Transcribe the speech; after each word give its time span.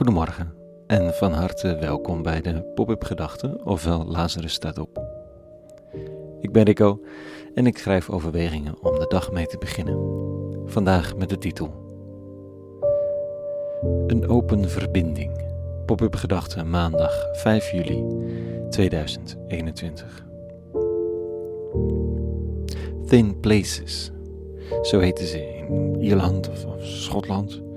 Goedemorgen 0.00 0.52
en 0.86 1.14
van 1.14 1.32
harte 1.32 1.76
welkom 1.76 2.22
bij 2.22 2.40
de 2.40 2.62
Pop-up 2.74 3.04
Gedachten, 3.04 3.66
ofwel 3.66 4.04
Lazarus 4.04 4.52
staat 4.52 4.78
op. 4.78 5.00
Ik 6.40 6.52
ben 6.52 6.62
Rico 6.62 7.00
en 7.54 7.66
ik 7.66 7.78
schrijf 7.78 8.10
overwegingen 8.10 8.82
om 8.82 8.98
de 8.98 9.06
dag 9.08 9.32
mee 9.32 9.46
te 9.46 9.58
beginnen. 9.58 9.98
Vandaag 10.64 11.16
met 11.16 11.28
de 11.28 11.38
titel 11.38 11.70
Een 14.06 14.28
open 14.28 14.68
verbinding. 14.68 15.44
Pop-up 15.86 16.14
Gedachten 16.14 16.70
maandag 16.70 17.26
5 17.32 17.70
juli 17.70 18.04
2021. 18.70 20.26
Thin 23.06 23.40
Places, 23.40 24.10
zo 24.82 24.98
heten 24.98 25.26
ze 25.26 25.56
in 25.56 25.96
Ierland 26.00 26.48
of, 26.48 26.64
of 26.64 26.84
Schotland. 26.84 27.68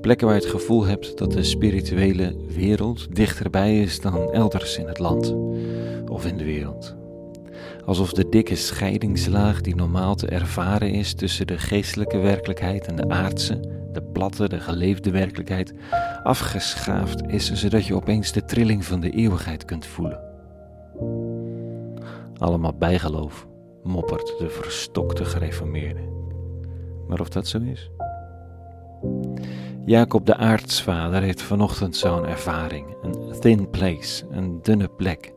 Plekken 0.00 0.26
waar 0.26 0.36
je 0.36 0.42
het 0.42 0.50
gevoel 0.50 0.84
hebt 0.84 1.18
dat 1.18 1.32
de 1.32 1.42
spirituele 1.42 2.36
wereld 2.48 3.16
dichterbij 3.16 3.80
is 3.80 4.00
dan 4.00 4.32
elders 4.32 4.78
in 4.78 4.86
het 4.86 4.98
land 4.98 5.34
of 6.08 6.26
in 6.26 6.36
de 6.36 6.44
wereld. 6.44 6.96
Alsof 7.84 8.12
de 8.12 8.28
dikke 8.28 8.56
scheidingslaag 8.56 9.60
die 9.60 9.74
normaal 9.74 10.14
te 10.14 10.26
ervaren 10.26 10.90
is 10.90 11.14
tussen 11.14 11.46
de 11.46 11.58
geestelijke 11.58 12.18
werkelijkheid 12.18 12.86
en 12.86 12.96
de 12.96 13.08
aardse, 13.08 13.60
de 13.92 14.02
platte, 14.02 14.48
de 14.48 14.60
geleefde 14.60 15.10
werkelijkheid, 15.10 15.72
afgeschaafd 16.22 17.22
is, 17.26 17.52
zodat 17.52 17.86
je 17.86 17.94
opeens 17.94 18.32
de 18.32 18.44
trilling 18.44 18.84
van 18.84 19.00
de 19.00 19.10
eeuwigheid 19.10 19.64
kunt 19.64 19.86
voelen. 19.86 20.20
Allemaal 22.36 22.74
bijgeloof, 22.78 23.46
moppert 23.82 24.34
de 24.38 24.48
verstokte 24.48 25.24
gereformeerde. 25.24 26.00
Maar 27.08 27.20
of 27.20 27.28
dat 27.28 27.46
zo 27.46 27.58
is? 27.58 27.90
Jacob 29.90 30.26
de 30.26 30.36
aartsvader 30.36 31.22
heeft 31.22 31.42
vanochtend 31.42 31.96
zo'n 31.96 32.26
ervaring. 32.26 32.86
Een 33.02 33.40
thin 33.40 33.70
place, 33.70 34.24
een 34.30 34.62
dunne 34.62 34.88
plek. 34.88 35.32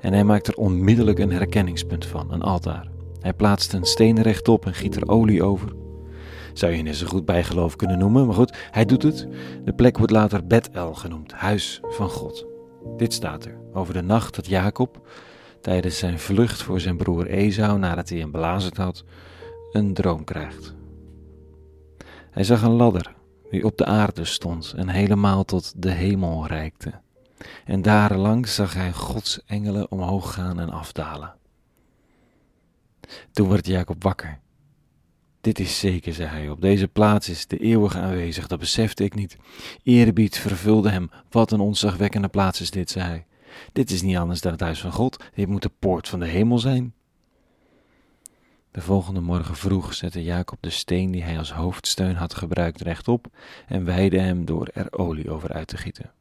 En 0.00 0.12
hij 0.12 0.24
maakt 0.24 0.46
er 0.46 0.54
onmiddellijk 0.54 1.18
een 1.18 1.32
herkenningspunt 1.32 2.06
van, 2.06 2.32
een 2.32 2.42
altaar. 2.42 2.88
Hij 3.20 3.32
plaatst 3.32 3.72
een 3.72 3.84
steen 3.84 4.22
rechtop 4.22 4.66
en 4.66 4.74
giet 4.74 4.96
er 4.96 5.08
olie 5.08 5.42
over. 5.42 5.72
Zou 6.52 6.72
je 6.72 6.82
het 6.82 6.96
zo 6.96 7.06
goed 7.06 7.24
bijgeloof 7.24 7.76
kunnen 7.76 7.98
noemen, 7.98 8.26
maar 8.26 8.34
goed, 8.34 8.56
hij 8.70 8.84
doet 8.84 9.02
het. 9.02 9.28
De 9.64 9.72
plek 9.72 9.96
wordt 9.98 10.12
later 10.12 10.46
Bethel 10.46 10.94
genoemd, 10.94 11.32
huis 11.32 11.80
van 11.82 12.08
God. 12.08 12.46
Dit 12.96 13.12
staat 13.12 13.44
er 13.44 13.58
over 13.72 13.94
de 13.94 14.02
nacht 14.02 14.34
dat 14.34 14.46
Jacob, 14.46 15.08
tijdens 15.60 15.98
zijn 15.98 16.18
vlucht 16.18 16.62
voor 16.62 16.80
zijn 16.80 16.96
broer 16.96 17.26
Esau 17.26 17.78
nadat 17.78 18.08
hij 18.08 18.18
hem 18.18 18.30
belazerd 18.30 18.76
had, 18.76 19.04
een 19.72 19.94
droom 19.94 20.24
krijgt. 20.24 20.74
Hij 22.30 22.44
zag 22.44 22.62
een 22.62 22.72
ladder 22.72 23.15
die 23.50 23.64
op 23.64 23.76
de 23.76 23.84
aarde 23.84 24.24
stond 24.24 24.72
en 24.76 24.88
helemaal 24.88 25.44
tot 25.44 25.72
de 25.76 25.90
hemel 25.90 26.46
reikte. 26.46 26.92
En 27.64 27.82
daar 27.82 28.16
langs 28.16 28.54
zag 28.54 28.74
hij 28.74 28.92
Gods 28.92 29.44
engelen 29.46 29.90
omhoog 29.90 30.34
gaan 30.34 30.60
en 30.60 30.70
afdalen. 30.70 31.34
Toen 33.32 33.48
werd 33.48 33.66
Jacob 33.66 34.02
wakker. 34.02 34.40
Dit 35.40 35.58
is 35.58 35.78
zeker, 35.78 36.14
zei 36.14 36.28
hij, 36.28 36.48
op 36.48 36.60
deze 36.60 36.88
plaats 36.88 37.28
is 37.28 37.46
de 37.46 37.58
eeuwige 37.58 37.98
aanwezig, 37.98 38.46
dat 38.46 38.58
besefte 38.58 39.04
ik 39.04 39.14
niet. 39.14 39.36
Eerbied 39.82 40.38
vervulde 40.38 40.90
hem, 40.90 41.10
wat 41.30 41.50
een 41.50 41.60
ontzagwekkende 41.60 42.28
plaats 42.28 42.60
is 42.60 42.70
dit, 42.70 42.90
zei 42.90 43.06
hij. 43.06 43.26
Dit 43.72 43.90
is 43.90 44.02
niet 44.02 44.16
anders 44.16 44.40
dan 44.40 44.52
het 44.52 44.60
huis 44.60 44.80
van 44.80 44.92
God, 44.92 45.24
dit 45.34 45.48
moet 45.48 45.62
de 45.62 45.70
poort 45.78 46.08
van 46.08 46.20
de 46.20 46.26
hemel 46.26 46.58
zijn. 46.58 46.94
De 48.76 48.82
volgende 48.82 49.20
morgen 49.20 49.56
vroeg 49.56 49.94
zette 49.94 50.22
Jacob 50.22 50.58
de 50.60 50.70
steen 50.70 51.10
die 51.10 51.22
hij 51.22 51.38
als 51.38 51.52
hoofdsteun 51.52 52.14
had 52.14 52.34
gebruikt 52.34 52.80
rechtop 52.80 53.26
en 53.66 53.84
wijde 53.84 54.20
hem 54.20 54.44
door 54.44 54.68
er 54.74 54.92
olie 54.92 55.30
over 55.30 55.52
uit 55.52 55.66
te 55.66 55.76
gieten. 55.76 56.12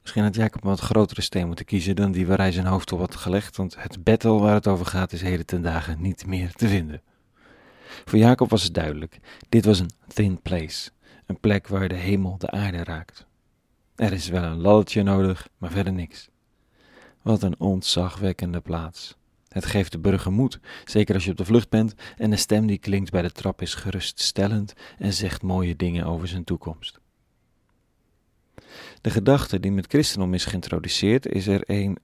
Misschien 0.00 0.22
had 0.22 0.34
Jacob 0.34 0.62
een 0.62 0.68
wat 0.68 0.80
grotere 0.80 1.20
steen 1.20 1.46
moeten 1.46 1.64
kiezen 1.64 1.96
dan 1.96 2.12
die 2.12 2.26
waar 2.26 2.38
hij 2.38 2.52
zijn 2.52 2.66
hoofd 2.66 2.92
op 2.92 2.98
had 2.98 3.16
gelegd, 3.16 3.56
want 3.56 3.76
het 3.78 4.04
battle 4.04 4.38
waar 4.38 4.54
het 4.54 4.66
over 4.66 4.86
gaat 4.86 5.12
is 5.12 5.22
heden 5.22 5.46
ten 5.46 5.62
dagen 5.62 6.00
niet 6.00 6.26
meer 6.26 6.52
te 6.52 6.68
vinden. 6.68 7.02
Voor 8.04 8.18
Jacob 8.18 8.50
was 8.50 8.62
het 8.62 8.74
duidelijk, 8.74 9.18
dit 9.48 9.64
was 9.64 9.78
een 9.78 9.90
thin 10.06 10.42
place, 10.42 10.90
een 11.26 11.40
plek 11.40 11.68
waar 11.68 11.88
de 11.88 11.94
hemel 11.94 12.38
de 12.38 12.50
aarde 12.50 12.84
raakt. 12.84 13.26
Er 13.94 14.12
is 14.12 14.28
wel 14.28 14.42
een 14.42 14.60
laddertje 14.60 15.02
nodig, 15.02 15.48
maar 15.58 15.70
verder 15.70 15.92
niks. 15.92 16.29
Wat 17.22 17.42
een 17.42 17.60
ontzagwekkende 17.60 18.60
plaats. 18.60 19.16
Het 19.48 19.66
geeft 19.66 19.92
de 19.92 19.98
burger 19.98 20.32
moed, 20.32 20.60
zeker 20.84 21.14
als 21.14 21.24
je 21.24 21.30
op 21.30 21.36
de 21.36 21.44
vlucht 21.44 21.68
bent 21.68 21.94
en 22.16 22.30
de 22.30 22.36
stem 22.36 22.66
die 22.66 22.78
klinkt 22.78 23.10
bij 23.10 23.22
de 23.22 23.32
trap 23.32 23.62
is 23.62 23.74
geruststellend 23.74 24.72
en 24.98 25.12
zegt 25.12 25.42
mooie 25.42 25.76
dingen 25.76 26.04
over 26.04 26.28
zijn 26.28 26.44
toekomst. 26.44 27.00
De 29.00 29.10
gedachte 29.10 29.60
die 29.60 29.72
met 29.72 29.86
christendom 29.86 30.34
is 30.34 30.44
geïntroduceerd 30.44 31.26
is 31.26 31.46
er 31.46 31.62
een 31.64 31.98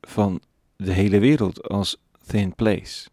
van 0.00 0.40
de 0.76 0.92
hele 0.92 1.18
wereld 1.18 1.68
als 1.68 1.96
thin 2.26 2.54
place. 2.54 3.08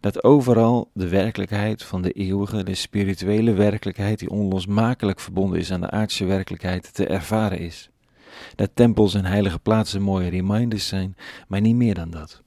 Dat 0.00 0.24
overal 0.24 0.90
de 0.94 1.08
werkelijkheid 1.08 1.82
van 1.82 2.02
de 2.02 2.12
eeuwige, 2.12 2.62
de 2.62 2.74
spirituele 2.74 3.52
werkelijkheid 3.52 4.18
die 4.18 4.30
onlosmakelijk 4.30 5.20
verbonden 5.20 5.58
is 5.58 5.72
aan 5.72 5.80
de 5.80 5.90
aardse 5.90 6.24
werkelijkheid, 6.24 6.94
te 6.94 7.06
ervaren 7.06 7.58
is. 7.58 7.90
Dat 8.54 8.70
tempels 8.74 9.14
en 9.14 9.24
heilige 9.24 9.58
plaatsen 9.58 10.02
mooie 10.02 10.28
reminders 10.28 10.88
zijn, 10.88 11.16
maar 11.48 11.60
niet 11.60 11.76
meer 11.76 11.94
dan 11.94 12.10
dat. 12.10 12.42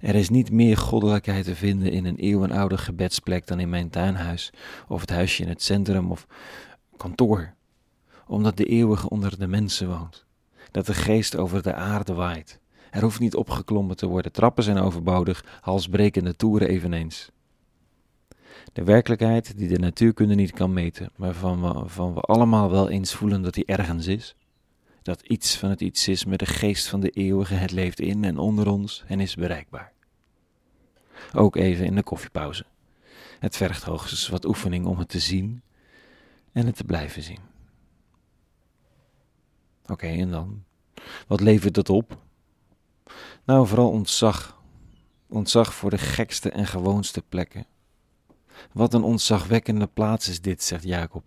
Er 0.00 0.14
is 0.14 0.28
niet 0.28 0.50
meer 0.50 0.76
goddelijkheid 0.76 1.44
te 1.44 1.54
vinden 1.54 1.92
in 1.92 2.04
een 2.04 2.16
eeuwenoude 2.16 2.78
gebedsplek 2.78 3.46
dan 3.46 3.60
in 3.60 3.68
mijn 3.68 3.90
tuinhuis, 3.90 4.52
of 4.88 5.00
het 5.00 5.10
huisje 5.10 5.42
in 5.42 5.48
het 5.48 5.62
centrum, 5.62 6.10
of 6.10 6.26
kantoor, 6.96 7.54
omdat 8.26 8.56
de 8.56 8.64
eeuwige 8.64 9.08
onder 9.08 9.38
de 9.38 9.46
mensen 9.46 9.88
woont, 9.88 10.24
dat 10.70 10.86
de 10.86 10.94
geest 10.94 11.36
over 11.36 11.62
de 11.62 11.74
aarde 11.74 12.14
waait. 12.14 12.58
Er 12.90 13.02
hoeft 13.02 13.20
niet 13.20 13.34
opgeklommen 13.34 13.96
te 13.96 14.06
worden, 14.06 14.32
trappen 14.32 14.64
zijn 14.64 14.78
overbodig, 14.78 15.44
halsbrekende 15.60 16.36
toeren 16.36 16.68
eveneens. 16.68 17.30
De 18.72 18.84
werkelijkheid 18.84 19.58
die 19.58 19.68
de 19.68 19.78
natuurkunde 19.78 20.34
niet 20.34 20.52
kan 20.52 20.72
meten, 20.72 21.10
maar 21.16 21.34
van 21.34 21.62
we, 21.62 21.88
van 21.88 22.14
we 22.14 22.20
allemaal 22.20 22.70
wel 22.70 22.88
eens 22.88 23.14
voelen 23.14 23.42
dat 23.42 23.54
die 23.54 23.64
ergens 23.64 24.06
is, 24.06 24.36
dat 25.02 25.20
iets 25.20 25.56
van 25.56 25.70
het 25.70 25.80
iets 25.80 26.08
is 26.08 26.24
met 26.24 26.38
de 26.38 26.46
geest 26.46 26.88
van 26.88 27.00
de 27.00 27.10
eeuwige, 27.10 27.54
het 27.54 27.70
leeft 27.70 28.00
in 28.00 28.24
en 28.24 28.38
onder 28.38 28.68
ons 28.68 29.04
en 29.06 29.20
is 29.20 29.34
bereikbaar. 29.34 29.92
Ook 31.32 31.56
even 31.56 31.84
in 31.84 31.94
de 31.94 32.02
koffiepauze. 32.02 32.64
Het 33.38 33.56
vergt 33.56 33.82
hoogstens 33.82 34.28
wat 34.28 34.44
oefening 34.44 34.86
om 34.86 34.98
het 34.98 35.08
te 35.08 35.18
zien 35.18 35.62
en 36.52 36.66
het 36.66 36.76
te 36.76 36.84
blijven 36.84 37.22
zien. 37.22 37.38
Oké, 39.86 40.06
en 40.06 40.30
dan? 40.30 40.64
Wat 41.26 41.40
levert 41.40 41.74
dat 41.74 41.88
op? 41.88 42.18
Nou, 43.44 43.66
vooral 43.66 43.90
ontzag. 43.90 44.62
Ontzag 45.28 45.74
voor 45.74 45.90
de 45.90 45.98
gekste 45.98 46.50
en 46.50 46.66
gewoonste 46.66 47.22
plekken. 47.28 47.66
Wat 48.72 48.94
een 48.94 49.02
ontzagwekkende 49.02 49.86
plaats 49.86 50.28
is 50.28 50.40
dit, 50.40 50.62
zegt 50.62 50.84
Jacob. 50.84 51.24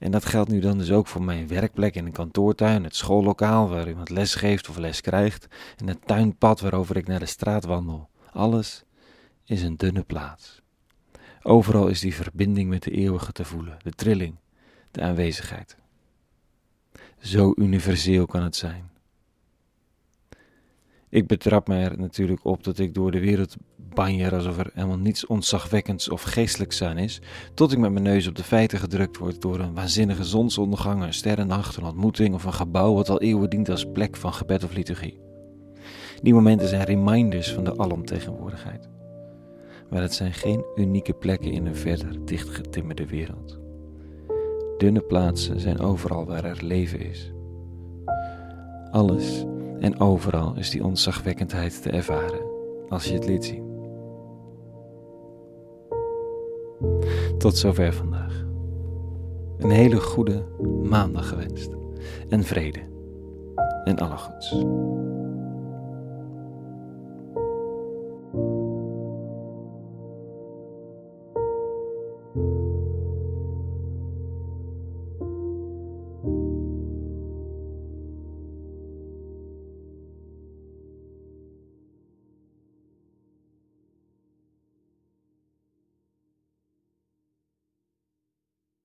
En 0.00 0.10
dat 0.10 0.24
geldt 0.24 0.50
nu 0.50 0.60
dan 0.60 0.78
dus 0.78 0.90
ook 0.90 1.06
voor 1.06 1.22
mijn 1.22 1.48
werkplek 1.48 1.94
in 1.94 2.06
een 2.06 2.12
kantoortuin, 2.12 2.84
het 2.84 2.96
schoollokaal 2.96 3.68
waar 3.68 3.88
iemand 3.88 4.08
les 4.08 4.34
geeft 4.34 4.68
of 4.68 4.76
les 4.76 5.00
krijgt, 5.00 5.46
en 5.76 5.86
het 5.86 6.06
tuinpad 6.06 6.60
waarover 6.60 6.96
ik 6.96 7.06
naar 7.06 7.18
de 7.18 7.26
straat 7.26 7.64
wandel. 7.64 8.08
Alles 8.32 8.84
is 9.44 9.62
een 9.62 9.76
dunne 9.76 10.02
plaats. 10.02 10.62
Overal 11.42 11.88
is 11.88 12.00
die 12.00 12.14
verbinding 12.14 12.68
met 12.68 12.82
de 12.82 12.90
eeuwige 12.90 13.32
te 13.32 13.44
voelen, 13.44 13.76
de 13.82 13.90
trilling, 13.90 14.36
de 14.90 15.00
aanwezigheid. 15.00 15.76
Zo 17.18 17.52
universeel 17.56 18.26
kan 18.26 18.42
het 18.42 18.56
zijn. 18.56 18.89
Ik 21.10 21.26
betrap 21.26 21.68
me 21.68 21.76
er 21.76 21.98
natuurlijk 21.98 22.44
op 22.44 22.64
dat 22.64 22.78
ik 22.78 22.94
door 22.94 23.10
de 23.10 23.20
wereld 23.20 23.56
banjer 23.76 24.34
alsof 24.34 24.58
er 24.58 24.70
helemaal 24.74 24.98
niets 24.98 25.26
ontzagwekkends 25.26 26.08
of 26.08 26.22
geestelijks 26.22 26.82
aan 26.82 26.98
is, 26.98 27.20
tot 27.54 27.72
ik 27.72 27.78
met 27.78 27.92
mijn 27.92 28.04
neus 28.04 28.26
op 28.26 28.34
de 28.34 28.42
feiten 28.42 28.78
gedrukt 28.78 29.16
word 29.16 29.42
door 29.42 29.58
een 29.58 29.74
waanzinnige 29.74 30.24
zonsondergang, 30.24 31.02
een 31.02 31.14
sterrennacht, 31.14 31.76
een 31.76 31.84
ontmoeting 31.84 32.34
of 32.34 32.44
een 32.44 32.52
gebouw 32.52 32.94
wat 32.94 33.08
al 33.08 33.20
eeuwen 33.20 33.50
dient 33.50 33.68
als 33.68 33.86
plek 33.92 34.16
van 34.16 34.32
gebed 34.32 34.64
of 34.64 34.74
liturgie. 34.74 35.20
Die 36.22 36.34
momenten 36.34 36.68
zijn 36.68 36.84
reminders 36.84 37.52
van 37.52 37.64
de 37.64 37.78
alomtegenwoordigheid. 37.78 38.88
Maar 39.88 40.02
het 40.02 40.14
zijn 40.14 40.32
geen 40.32 40.64
unieke 40.74 41.12
plekken 41.12 41.52
in 41.52 41.66
een 41.66 41.76
verder 41.76 42.24
dichtgetimmerde 42.24 43.06
wereld. 43.06 43.58
Dunne 44.78 45.00
plaatsen 45.00 45.60
zijn 45.60 45.80
overal 45.80 46.26
waar 46.26 46.44
er 46.44 46.64
leven 46.64 47.00
is. 47.00 47.32
Alles 48.90 49.44
en 49.80 50.00
overal 50.00 50.56
is 50.56 50.70
die 50.70 50.84
ontzagwekkendheid 50.84 51.82
te 51.82 51.90
ervaren 51.90 52.40
als 52.88 53.04
je 53.04 53.14
het 53.14 53.26
liet 53.26 53.44
zien. 53.44 53.68
Tot 57.38 57.56
zover 57.56 57.92
vandaag. 57.92 58.44
Een 59.58 59.70
hele 59.70 60.00
goede 60.00 60.44
maandag 60.82 61.28
gewenst. 61.28 61.70
En 62.28 62.44
vrede. 62.44 62.80
En 63.84 63.98
alle 63.98 64.16
goeds. 64.16 64.54